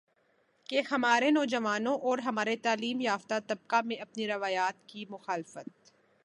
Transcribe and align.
کہ 0.69 0.81
ہمارے 0.91 1.29
نوجوانوں 1.31 1.93
اور 2.01 2.17
ہمارے 2.17 2.55
تعلیم 2.55 3.01
یافتہ 3.01 3.39
طبقہ 3.47 3.81
میں 3.85 3.95
اپنی 3.97 4.27
روایات 4.27 4.87
کی 4.87 5.05
مخالفت 5.09 5.69